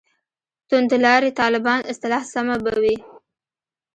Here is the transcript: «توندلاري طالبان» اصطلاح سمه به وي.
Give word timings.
«توندلاري 0.69 1.31
طالبان» 1.41 1.79
اصطلاح 1.91 2.23
سمه 2.33 2.55
به 2.63 2.73
وي. 2.83 2.95